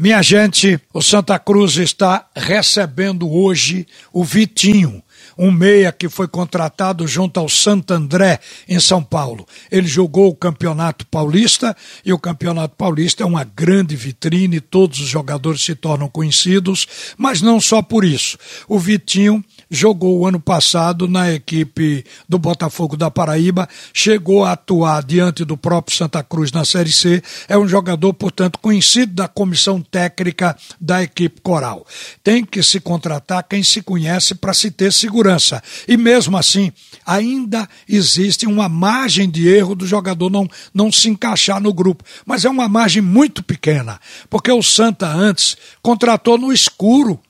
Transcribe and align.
Minha 0.00 0.22
gente, 0.22 0.80
o 0.94 1.02
Santa 1.02 1.38
Cruz 1.38 1.76
está 1.76 2.26
recebendo 2.34 3.30
hoje 3.30 3.86
o 4.10 4.24
Vitinho, 4.24 5.02
um 5.36 5.50
meia 5.50 5.92
que 5.92 6.08
foi 6.08 6.26
contratado 6.26 7.06
junto 7.06 7.38
ao 7.38 7.50
Santo 7.50 7.92
André, 7.92 8.40
em 8.66 8.80
São 8.80 9.04
Paulo. 9.04 9.46
Ele 9.70 9.86
jogou 9.86 10.30
o 10.30 10.34
Campeonato 10.34 11.06
Paulista 11.06 11.76
e 12.02 12.14
o 12.14 12.18
Campeonato 12.18 12.76
Paulista 12.76 13.24
é 13.24 13.26
uma 13.26 13.44
grande 13.44 13.94
vitrine, 13.94 14.58
todos 14.58 15.00
os 15.00 15.06
jogadores 15.06 15.62
se 15.62 15.74
tornam 15.74 16.08
conhecidos, 16.08 16.88
mas 17.18 17.42
não 17.42 17.60
só 17.60 17.82
por 17.82 18.02
isso. 18.02 18.38
O 18.66 18.78
Vitinho 18.78 19.44
jogou 19.70 20.18
o 20.18 20.26
ano 20.26 20.40
passado 20.40 21.06
na 21.06 21.32
equipe 21.32 22.04
do 22.28 22.38
Botafogo 22.38 22.96
da 22.96 23.10
Paraíba, 23.10 23.68
chegou 23.94 24.44
a 24.44 24.52
atuar 24.52 25.02
diante 25.04 25.44
do 25.44 25.56
próprio 25.56 25.96
Santa 25.96 26.22
Cruz 26.22 26.50
na 26.50 26.64
Série 26.64 26.90
C, 26.90 27.22
é 27.48 27.56
um 27.56 27.68
jogador, 27.68 28.12
portanto, 28.12 28.58
conhecido 28.58 29.14
da 29.14 29.28
comissão 29.28 29.80
técnica 29.80 30.56
da 30.80 31.02
equipe 31.02 31.40
coral. 31.40 31.86
Tem 32.24 32.44
que 32.44 32.62
se 32.62 32.80
contratar 32.80 33.44
quem 33.44 33.62
se 33.62 33.80
conhece 33.80 34.34
para 34.34 34.52
se 34.52 34.70
ter 34.70 34.92
segurança. 34.92 35.62
E 35.86 35.96
mesmo 35.96 36.36
assim, 36.36 36.72
ainda 37.06 37.68
existe 37.88 38.46
uma 38.46 38.68
margem 38.68 39.30
de 39.30 39.46
erro 39.48 39.74
do 39.74 39.86
jogador 39.86 40.30
não, 40.30 40.48
não 40.74 40.90
se 40.90 41.08
encaixar 41.08 41.60
no 41.60 41.72
grupo. 41.72 42.04
Mas 42.26 42.44
é 42.44 42.48
uma 42.48 42.68
margem 42.68 43.02
muito 43.02 43.42
pequena, 43.42 44.00
porque 44.28 44.50
o 44.50 44.62
Santa 44.62 45.06
antes 45.06 45.56
contratou 45.80 46.36
no 46.36 46.52
escuro 46.52 47.20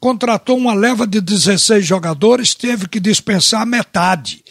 contratou 0.00 0.56
uma 0.56 0.72
leva 0.72 1.06
de 1.06 1.20
16 1.20 1.84
jogadores, 1.84 2.54
teve 2.54 2.88
que 2.88 2.98
dispensar 2.98 3.66
metade. 3.66 4.42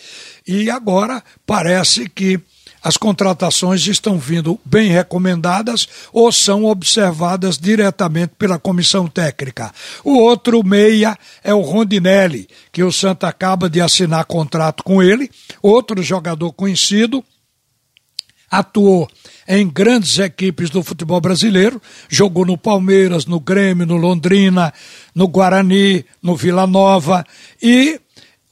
E 0.47 0.69
agora 0.69 1.23
parece 1.45 2.07
que 2.07 2.39
as 2.81 2.95
contratações 2.95 3.85
estão 3.87 4.17
vindo 4.17 4.57
bem 4.63 4.89
recomendadas 4.89 5.87
ou 6.13 6.31
são 6.31 6.63
observadas 6.63 7.57
diretamente 7.57 8.33
pela 8.37 8.57
comissão 8.57 9.07
técnica. 9.07 9.73
O 10.03 10.17
outro 10.17 10.63
meia 10.65 11.17
é 11.43 11.53
o 11.53 11.61
Rondinelli, 11.61 12.47
que 12.71 12.81
o 12.81 12.91
Santa 12.91 13.27
acaba 13.27 13.69
de 13.69 13.81
assinar 13.81 14.23
contrato 14.25 14.83
com 14.83 15.03
ele, 15.03 15.29
outro 15.61 16.01
jogador 16.01 16.53
conhecido, 16.53 17.23
atuou 18.49 19.07
em 19.47 19.67
grandes 19.67 20.17
equipes 20.19 20.69
do 20.69 20.83
futebol 20.83 21.19
brasileiro, 21.19 21.81
jogou 22.07 22.45
no 22.45 22.57
Palmeiras, 22.57 23.25
no 23.25 23.39
Grêmio, 23.39 23.85
no 23.85 23.97
Londrina, 23.97 24.73
no 25.13 25.27
Guarani, 25.27 26.05
no 26.21 26.35
Vila 26.35 26.67
Nova 26.67 27.25
e 27.61 27.99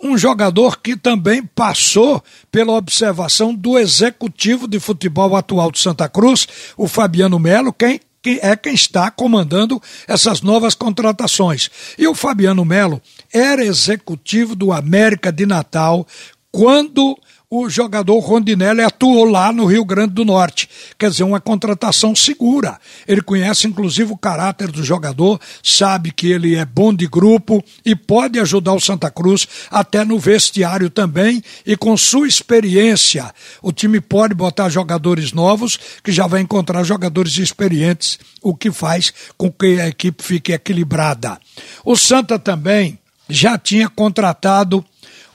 um 0.02 0.18
jogador 0.18 0.80
que 0.80 0.96
também 0.96 1.44
passou 1.44 2.24
pela 2.52 2.74
observação 2.74 3.54
do 3.54 3.78
executivo 3.78 4.68
de 4.68 4.80
futebol 4.80 5.36
atual 5.36 5.72
de 5.72 5.80
Santa 5.80 6.08
Cruz, 6.08 6.48
o 6.78 6.88
Fabiano 6.88 7.40
Melo, 7.40 7.74
quem 7.74 8.00
é 8.42 8.58
quem 8.58 8.74
está 8.74 9.10
comandando 9.10 9.82
essas 10.06 10.42
novas 10.42 10.76
contratações. 10.76 11.70
E 11.98 12.06
o 12.08 12.14
Fabiano 12.14 12.66
Melo 12.66 13.02
era 13.34 13.64
executivo 13.64 14.54
do 14.54 14.74
América 14.74 15.32
de 15.32 15.46
Natal 15.46 16.06
quando 16.52 17.18
o 17.50 17.70
jogador 17.70 18.20
Rondinelli 18.20 18.82
atuou 18.82 19.24
lá 19.24 19.54
no 19.54 19.66
Rio 19.66 19.86
Grande 19.86 20.14
do 20.14 20.26
Norte. 20.26 20.70
Quer 21.00 21.10
dizer, 21.10 21.24
uma 21.24 21.40
contratação 21.40 22.14
segura. 22.14 22.78
Ele 23.08 23.22
conhece 23.22 23.68
inclusive 23.68 24.12
o 24.12 24.18
caráter 24.18 24.70
do 24.70 24.84
jogador, 24.84 25.40
sabe 25.64 26.12
que 26.12 26.30
ele 26.30 26.56
é 26.56 26.66
bom 26.66 26.94
de 26.94 27.08
grupo 27.08 27.64
e 27.86 27.96
pode 27.96 28.38
ajudar 28.38 28.74
o 28.74 28.82
Santa 28.82 29.10
Cruz 29.10 29.48
até 29.72 30.04
no 30.04 30.20
vestiário 30.20 30.90
também. 30.90 31.42
E 31.66 31.78
com 31.78 31.96
sua 31.96 32.28
experiência, 32.28 33.34
o 33.62 33.72
time 33.72 34.02
pode 34.02 34.34
botar 34.34 34.68
jogadores 34.68 35.32
novos 35.32 35.80
que 36.04 36.12
já 36.12 36.28
vai 36.28 36.42
encontrar 36.42 36.84
jogadores 36.84 37.38
experientes, 37.38 38.20
o 38.42 38.54
que 38.54 38.72
faz 38.72 39.14
com 39.38 39.50
que 39.50 39.80
a 39.80 39.88
equipe 39.88 40.22
fique 40.22 40.52
equilibrada. 40.52 41.40
O 41.86 41.96
Santa 41.96 42.38
também 42.38 43.00
já 43.30 43.58
tinha 43.58 43.88
contratado 43.88 44.84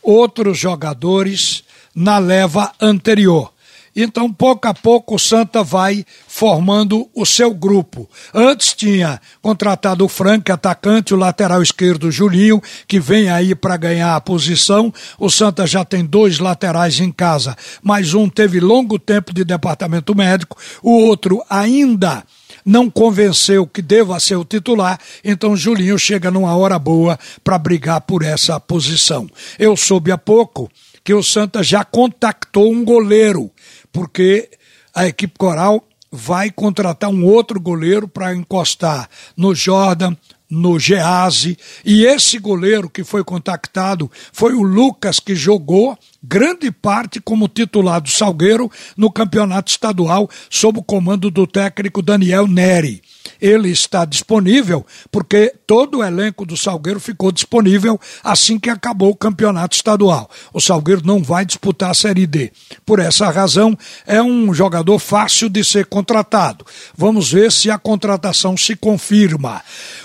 outros 0.03 0.59
jogadores 0.59 1.65
na 1.95 2.19
leva 2.19 2.73
anterior. 2.81 3.53
Então, 3.95 4.33
pouco 4.33 4.67
a 4.67 4.73
pouco, 4.73 5.17
o 5.17 5.19
Santa 5.19 5.63
vai 5.63 6.05
formando 6.27 7.09
o 7.15 7.27
seu 7.27 7.53
grupo. 7.53 8.09
Antes 8.33 8.73
tinha 8.73 9.21
contratado 9.43 10.03
o 10.03 10.09
Frank, 10.09 10.51
atacante, 10.51 11.13
o 11.13 11.17
lateral 11.17 11.63
esquerdo 11.63 12.11
Julinho, 12.11 12.63
que 12.89 12.99
vem 12.99 13.29
aí 13.29 13.55
para 13.55 13.77
ganhar 13.77 14.17
a 14.17 14.21
posição. 14.21 14.93
O 15.19 15.29
Santa 15.29 15.67
já 15.67 15.85
tem 15.85 16.07
dois 16.07 16.39
laterais 16.39 17.01
em 17.01 17.13
casa, 17.13 17.55
mas 17.83 18.15
um 18.15 18.31
teve 18.31 18.61
longo 18.61 18.99
tempo 18.99 19.33
de 19.33 19.45
departamento 19.45 20.15
médico, 20.15 20.57
o 20.83 20.93
outro 20.93 21.43
ainda 21.51 22.25
não 22.65 22.89
convenceu 22.89 23.67
que 23.67 23.83
deva 23.83 24.21
ser 24.21 24.37
o 24.37 24.45
titular, 24.45 24.99
então 25.25 25.57
Julinho 25.57 25.99
chega 25.99 26.31
numa 26.31 26.57
hora 26.57 26.79
boa 26.79 27.19
para 27.43 27.59
brigar 27.59 28.01
por 28.03 28.23
essa 28.23 28.59
posição. 28.61 29.29
Eu 29.59 29.77
soube 29.77 30.13
há 30.13 30.19
pouco 30.19 30.71
que 31.05 31.13
o 31.15 31.23
Santa 31.23 31.63
já 31.63 31.85
contactou 31.85 32.73
um 32.73 32.85
goleiro, 32.85 33.51
porque 33.93 34.51
a 34.95 35.07
equipe 35.07 35.35
coral 35.39 35.87
vai 36.11 36.51
contratar 36.51 37.09
um 37.09 37.25
outro 37.25 37.59
goleiro 37.59 38.07
para 38.07 38.35
encostar 38.35 39.09
no 39.37 39.55
Jordan, 39.55 40.15
no 40.55 40.79
Gease, 40.79 41.57
e 41.83 42.05
esse 42.05 42.39
goleiro 42.39 42.91
que 42.91 43.03
foi 43.03 43.25
contactado 43.25 44.11
foi 44.31 44.53
o 44.53 44.63
Lucas 44.63 45.19
que 45.19 45.35
jogou 45.35 45.99
grande 46.23 46.71
parte 46.71 47.23
como 47.23 47.49
titular 47.49 48.03
do 48.03 48.11
Salgueiro 48.11 48.71
no 48.95 49.11
campeonato 49.11 49.71
estadual 49.71 50.29
sob 50.51 50.81
o 50.81 50.83
comando 50.83 51.31
do 51.31 51.47
técnico 51.47 52.03
Daniel 52.03 52.47
Neri 52.47 53.01
ele 53.43 53.71
está 53.71 54.05
disponível 54.05 54.87
porque 55.11 55.53
todo 55.67 55.99
o 55.99 56.05
elenco 56.05 56.47
do 56.47 56.57
Salgueiro 56.57 57.01
ficou 57.01 57.33
disponível 57.33 58.01
assim 58.23 58.59
que 58.59 58.71
acabou 58.71 59.11
o 59.11 59.17
campeonato 59.17 59.75
estadual. 59.75 60.31
O 60.53 60.61
Salgueiro 60.61 61.03
não 61.05 61.23
vai 61.23 61.45
disputar 61.45 61.91
a 61.91 61.95
Série 61.95 62.27
D. 62.27 62.53
Por 62.87 63.01
essa 63.01 63.29
razão, 63.31 63.77
é 64.07 64.23
um 64.23 64.55
jogador 64.55 64.99
fácil 64.99 65.49
de 65.49 65.65
ser 65.65 65.87
contratado. 65.87 66.65
Vamos 66.97 67.33
ver 67.33 67.51
se 67.51 67.71
a 67.71 67.79
contratação 67.79 68.57
se 68.57 68.77
confirma. 68.77 69.61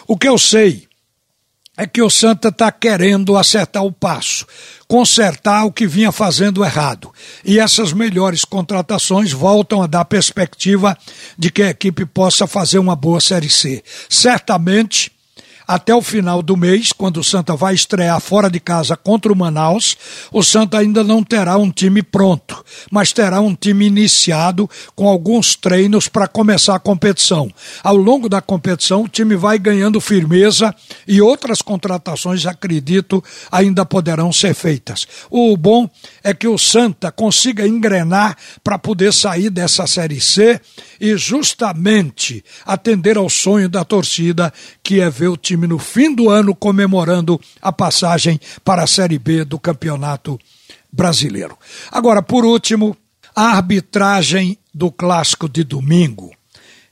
O 0.07 0.17
que 0.17 0.27
eu 0.27 0.36
sei 0.37 0.87
é 1.79 1.85
que 1.85 2.01
o 2.01 2.09
Santa 2.09 2.47
está 2.47 2.71
querendo 2.71 3.37
acertar 3.37 3.83
o 3.83 3.91
passo, 3.91 4.47
consertar 4.87 5.63
o 5.63 5.71
que 5.71 5.85
vinha 5.85 6.11
fazendo 6.11 6.65
errado. 6.65 7.13
E 7.45 7.59
essas 7.59 7.93
melhores 7.93 8.43
contratações 8.43 9.31
voltam 9.31 9.83
a 9.83 9.87
dar 9.87 10.03
perspectiva 10.05 10.97
de 11.37 11.51
que 11.51 11.61
a 11.61 11.69
equipe 11.69 12.03
possa 12.03 12.47
fazer 12.47 12.79
uma 12.79 12.95
boa 12.95 13.21
Série 13.21 13.49
C. 13.49 13.83
Certamente 14.09 15.11
até 15.67 15.93
o 15.93 16.01
final 16.01 16.41
do 16.41 16.55
mês, 16.55 16.93
quando 16.93 17.19
o 17.19 17.23
Santa 17.23 17.55
vai 17.55 17.73
estrear 17.73 18.19
fora 18.21 18.49
de 18.49 18.59
casa 18.59 18.95
contra 18.95 19.33
o 19.33 19.35
Manaus, 19.35 19.97
o 20.31 20.41
Santa 20.41 20.77
ainda 20.77 21.03
não 21.03 21.21
terá 21.21 21.57
um 21.57 21.69
time 21.69 22.01
pronto, 22.01 22.63
mas 22.89 23.11
terá 23.11 23.41
um 23.41 23.53
time 23.53 23.85
iniciado 23.85 24.69
com 24.95 25.07
alguns 25.07 25.55
treinos 25.55 26.07
para 26.07 26.27
começar 26.27 26.75
a 26.75 26.79
competição. 26.79 27.51
Ao 27.83 27.97
longo 27.97 28.29
da 28.29 28.41
competição, 28.41 29.03
o 29.03 29.09
time 29.09 29.35
vai 29.35 29.59
ganhando 29.59 29.99
firmeza 29.99 30.73
e 31.07 31.21
outras 31.21 31.61
contratações, 31.61 32.45
acredito, 32.45 33.21
ainda 33.51 33.85
poderão 33.85 34.31
ser 34.31 34.53
feitas. 34.53 35.05
O 35.29 35.57
bom 35.57 35.89
é 36.23 36.33
que 36.33 36.47
o 36.47 36.57
Santa 36.57 37.11
consiga 37.11 37.67
engrenar 37.67 38.37
para 38.63 38.79
poder 38.79 39.11
sair 39.11 39.49
dessa 39.49 39.85
Série 39.85 40.21
C 40.21 40.61
e 40.99 41.17
justamente 41.17 42.43
atender 42.65 43.17
ao 43.17 43.29
sonho 43.29 43.67
da 43.67 43.83
torcida, 43.83 44.53
que 44.81 45.01
é 45.01 45.09
ver 45.09 45.27
o 45.27 45.37
time 45.57 45.65
no 45.67 45.79
fim 45.79 46.13
do 46.13 46.29
ano 46.29 46.53
comemorando 46.53 47.41
a 47.59 47.71
passagem 47.71 48.39
para 48.63 48.83
a 48.83 48.87
Série 48.87 49.17
B 49.17 49.43
do 49.43 49.59
Campeonato 49.59 50.39
Brasileiro. 50.91 51.57
Agora, 51.91 52.21
por 52.21 52.45
último, 52.45 52.95
a 53.35 53.55
arbitragem 53.55 54.57
do 54.73 54.91
clássico 54.91 55.49
de 55.49 55.63
domingo 55.63 56.31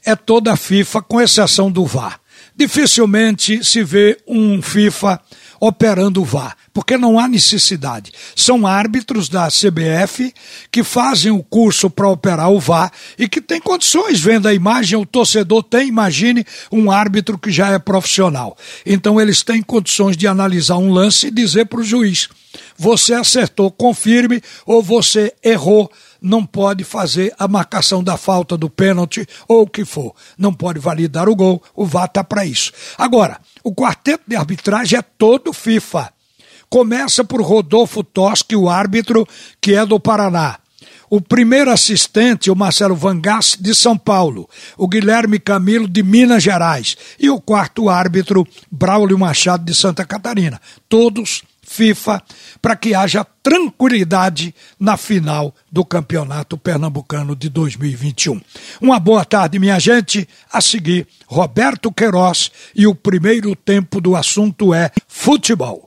é 0.04 0.16
toda 0.16 0.54
a 0.54 0.58
FIFA, 0.58 1.02
com 1.04 1.22
exceção 1.22 1.72
do 1.72 1.86
VAR. 1.86 2.20
Dificilmente 2.56 3.63
se 3.63 3.84
vê 3.84 4.18
um 4.28 4.62
FIFA 4.62 5.22
operando 5.67 6.21
o 6.21 6.25
VAR, 6.25 6.56
porque 6.71 6.95
não 6.95 7.17
há 7.17 7.27
necessidade. 7.27 8.12
São 8.35 8.67
árbitros 8.67 9.27
da 9.27 9.47
CBF 9.47 10.31
que 10.71 10.83
fazem 10.83 11.31
o 11.31 11.41
curso 11.41 11.89
para 11.89 12.07
operar 12.07 12.51
o 12.51 12.59
VAR 12.59 12.91
e 13.17 13.27
que 13.27 13.41
tem 13.41 13.59
condições, 13.59 14.19
vendo 14.19 14.47
a 14.47 14.53
imagem, 14.53 15.00
o 15.00 15.06
torcedor 15.06 15.63
tem, 15.63 15.88
imagine, 15.88 16.45
um 16.71 16.91
árbitro 16.91 17.38
que 17.38 17.51
já 17.51 17.69
é 17.69 17.79
profissional. 17.79 18.56
Então 18.85 19.19
eles 19.19 19.41
têm 19.41 19.63
condições 19.63 20.15
de 20.15 20.27
analisar 20.27 20.77
um 20.77 20.94
lance 20.94 21.27
e 21.27 21.31
dizer 21.31 21.65
para 21.65 21.79
o 21.79 21.83
juiz: 21.83 22.29
você 22.77 23.15
acertou, 23.15 23.71
confirme, 23.71 24.41
ou 24.67 24.83
você 24.83 25.33
errou, 25.44 25.91
não 26.25 26.44
pode 26.44 26.83
fazer 26.83 27.33
a 27.38 27.48
marcação 27.48 28.04
da 28.04 28.18
falta 28.18 28.57
do 28.57 28.69
pênalti 28.69 29.27
ou 29.48 29.62
o 29.62 29.69
que 29.69 29.86
for. 29.86 30.13
Não 30.38 30.51
pode 30.51 30.80
validar 30.80 31.30
o 31.30 31.36
gol, 31.36 31.62
o 31.75 31.86
VAR 31.86 32.06
está 32.06 32.24
para 32.24 32.45
isso. 32.45 32.72
Agora, 32.98 33.39
o 33.63 33.74
quarteto 33.74 34.24
de 34.27 34.36
arbitragem 34.36 34.98
é 34.98 35.01
todo 35.01 35.54
FIFA. 35.54 36.12
Começa 36.68 37.24
por 37.24 37.42
Rodolfo 37.42 38.04
Toschi, 38.04 38.56
o 38.56 38.68
árbitro, 38.68 39.27
que 39.62 39.75
é 39.75 39.86
do 39.86 40.00
Paraná. 40.00 40.57
O 41.07 41.22
primeiro 41.22 41.72
assistente, 41.72 42.50
o 42.50 42.56
Marcelo 42.56 42.95
Vangas, 42.95 43.56
de 43.60 43.75
São 43.75 43.95
Paulo. 43.95 44.50
O 44.75 44.88
Guilherme 44.88 45.39
Camilo, 45.39 45.88
de 45.88 46.01
Minas 46.01 46.42
Gerais. 46.42 46.98
E 47.19 47.30
o 47.30 47.39
quarto 47.39 47.88
árbitro, 47.88 48.48
Braulio 48.72 49.18
Machado, 49.18 49.63
de 49.63 49.75
Santa 49.75 50.04
Catarina. 50.04 50.60
Todos 50.89 51.44
FIFA 51.65 52.21
para 52.62 52.75
que 52.75 52.95
haja 52.95 53.25
tranquilidade 53.44 54.56
na 54.79 54.95
final 54.95 55.53
do 55.71 55.83
Campeonato 55.83 56.57
Pernambucano 56.57 57.35
de 57.35 57.50
2021. 57.50 58.39
Uma 58.79 59.00
boa 59.00 59.25
tarde, 59.25 59.59
minha 59.59 59.79
gente. 59.79 60.27
A 60.51 60.62
seguir, 60.62 61.07
Roberto 61.27 61.91
Queiroz 61.91 62.51
e 62.73 62.88
o 62.88 62.95
primeiro 62.95 63.56
tempo 63.56 64.00
do 64.00 64.15
assunto 64.15 64.73
é 64.73 64.91
futebol. 65.07 65.83